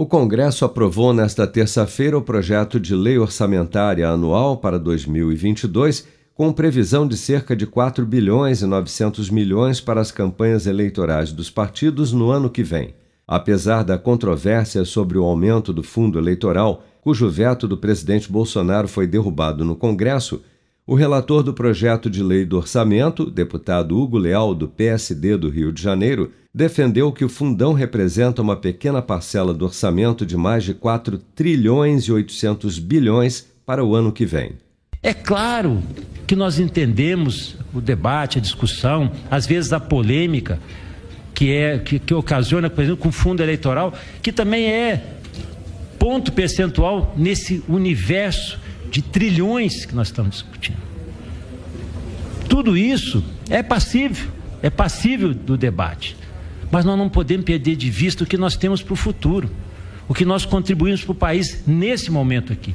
O 0.00 0.06
Congresso 0.06 0.64
aprovou 0.64 1.12
nesta 1.12 1.44
terça-feira 1.44 2.16
o 2.16 2.22
projeto 2.22 2.78
de 2.78 2.94
lei 2.94 3.18
orçamentária 3.18 4.08
anual 4.08 4.58
para 4.58 4.78
2022, 4.78 6.06
com 6.36 6.52
previsão 6.52 7.04
de 7.04 7.16
cerca 7.16 7.56
de 7.56 7.66
4 7.66 8.06
bilhões 8.06 8.62
e 8.62 8.66
900 8.66 9.28
milhões 9.28 9.80
para 9.80 10.00
as 10.00 10.12
campanhas 10.12 10.68
eleitorais 10.68 11.32
dos 11.32 11.50
partidos 11.50 12.12
no 12.12 12.30
ano 12.30 12.48
que 12.48 12.62
vem. 12.62 12.94
Apesar 13.26 13.82
da 13.82 13.98
controvérsia 13.98 14.84
sobre 14.84 15.18
o 15.18 15.24
aumento 15.24 15.72
do 15.72 15.82
fundo 15.82 16.16
eleitoral, 16.16 16.84
cujo 17.00 17.28
veto 17.28 17.66
do 17.66 17.76
presidente 17.76 18.30
Bolsonaro 18.30 18.86
foi 18.86 19.04
derrubado 19.04 19.64
no 19.64 19.74
Congresso, 19.74 20.40
o 20.88 20.94
relator 20.94 21.42
do 21.42 21.52
projeto 21.52 22.08
de 22.08 22.22
lei 22.22 22.46
do 22.46 22.56
orçamento, 22.56 23.30
deputado 23.30 23.94
Hugo 23.94 24.16
Leal, 24.16 24.54
do 24.54 24.66
PSD 24.66 25.36
do 25.36 25.50
Rio 25.50 25.70
de 25.70 25.82
Janeiro, 25.82 26.32
defendeu 26.54 27.12
que 27.12 27.26
o 27.26 27.28
fundão 27.28 27.74
representa 27.74 28.40
uma 28.40 28.56
pequena 28.56 29.02
parcela 29.02 29.52
do 29.52 29.66
orçamento 29.66 30.24
de 30.24 30.34
mais 30.34 30.64
de 30.64 30.72
4 30.72 31.18
trilhões 31.34 32.04
e 32.04 32.12
800 32.12 32.78
bilhões 32.78 33.46
para 33.66 33.84
o 33.84 33.94
ano 33.94 34.10
que 34.10 34.24
vem. 34.24 34.52
É 35.02 35.12
claro 35.12 35.82
que 36.26 36.34
nós 36.34 36.58
entendemos 36.58 37.54
o 37.74 37.82
debate, 37.82 38.38
a 38.38 38.40
discussão, 38.40 39.12
às 39.30 39.46
vezes 39.46 39.74
a 39.74 39.78
polêmica 39.78 40.58
que 41.34 41.52
é 41.52 41.78
que, 41.78 41.98
que 41.98 42.14
ocasiona, 42.14 42.70
por 42.70 42.82
exemplo, 42.82 43.02
com 43.02 43.12
fundo 43.12 43.42
eleitoral, 43.42 43.92
que 44.22 44.32
também 44.32 44.64
é 44.64 45.04
ponto 45.98 46.32
percentual 46.32 47.14
nesse 47.14 47.62
universo 47.68 48.58
de 48.90 49.02
trilhões 49.02 49.84
que 49.84 49.94
nós 49.94 50.08
estamos 50.08 50.32
discutindo. 50.32 50.78
Tudo 52.48 52.76
isso 52.76 53.22
é 53.50 53.62
passível, 53.62 54.28
é 54.62 54.70
passível 54.70 55.34
do 55.34 55.56
debate. 55.56 56.16
Mas 56.70 56.84
nós 56.84 56.98
não 56.98 57.08
podemos 57.08 57.44
perder 57.44 57.76
de 57.76 57.90
vista 57.90 58.24
o 58.24 58.26
que 58.26 58.36
nós 58.36 58.56
temos 58.56 58.82
para 58.82 58.92
o 58.92 58.96
futuro, 58.96 59.50
o 60.08 60.14
que 60.14 60.24
nós 60.24 60.44
contribuímos 60.44 61.02
para 61.02 61.12
o 61.12 61.14
país 61.14 61.62
nesse 61.66 62.10
momento 62.10 62.52
aqui. 62.52 62.74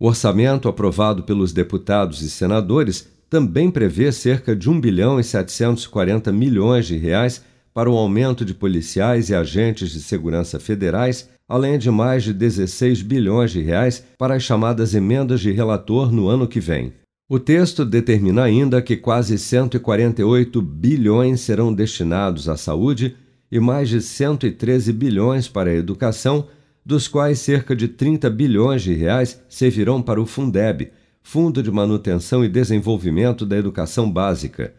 O 0.00 0.06
orçamento 0.06 0.68
aprovado 0.68 1.22
pelos 1.22 1.52
deputados 1.52 2.22
e 2.22 2.30
senadores 2.30 3.08
também 3.30 3.70
prevê 3.70 4.12
cerca 4.12 4.54
de 4.54 4.68
1 4.68 4.80
bilhão 4.80 5.18
e 5.18 5.24
740 5.24 6.30
milhões 6.32 6.86
de 6.86 6.96
reais 6.96 7.42
para 7.72 7.90
o 7.90 7.96
aumento 7.96 8.44
de 8.44 8.52
policiais 8.52 9.30
e 9.30 9.34
agentes 9.34 9.90
de 9.90 10.02
segurança 10.02 10.60
federais, 10.60 11.30
além 11.52 11.78
de 11.78 11.90
mais 11.90 12.24
de 12.24 12.32
16 12.32 13.02
bilhões 13.02 13.50
de 13.50 13.60
reais 13.60 14.02
para 14.16 14.36
as 14.36 14.42
chamadas 14.42 14.94
emendas 14.94 15.38
de 15.38 15.52
relator 15.52 16.10
no 16.10 16.26
ano 16.26 16.48
que 16.48 16.58
vem. 16.58 16.94
O 17.28 17.38
texto 17.38 17.84
determina 17.84 18.42
ainda 18.42 18.80
que 18.80 18.96
quase 18.96 19.36
148 19.36 20.62
bilhões 20.62 21.42
serão 21.42 21.70
destinados 21.70 22.48
à 22.48 22.56
saúde 22.56 23.16
e 23.50 23.60
mais 23.60 23.90
de 23.90 24.00
113 24.00 24.94
bilhões 24.94 25.46
para 25.46 25.68
a 25.68 25.74
educação, 25.74 26.48
dos 26.82 27.06
quais 27.06 27.40
cerca 27.40 27.76
de 27.76 27.86
30 27.86 28.30
bilhões 28.30 28.80
de 28.80 28.94
reais 28.94 29.38
servirão 29.46 30.00
para 30.00 30.22
o 30.22 30.24
Fundeb, 30.24 30.90
Fundo 31.22 31.62
de 31.62 31.70
Manutenção 31.70 32.42
e 32.42 32.48
Desenvolvimento 32.48 33.44
da 33.44 33.58
Educação 33.58 34.10
Básica. 34.10 34.72